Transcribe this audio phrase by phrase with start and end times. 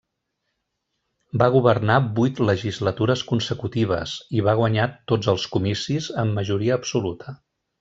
[1.41, 7.37] Va governar vuit legislatures consecutives, i va guanyar tots els comicis amb majoria absoluta.